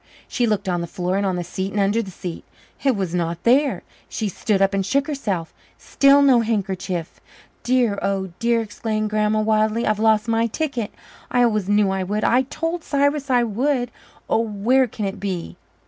[0.27, 2.43] She looked on the floor and on the seat and under the seat.
[2.83, 3.83] It was not there.
[4.09, 7.21] She stood up and shook herself still no handkerchief.
[7.61, 10.91] "Dear, oh dear," exclaimed Grandma wildly, "I've lost my ticket
[11.29, 13.91] I always knew I would I told Cyrus I would!
[14.27, 15.55] Oh, where can it be?"